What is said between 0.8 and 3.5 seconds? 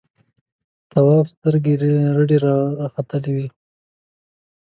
تواب سترګې رډې راختلې وې.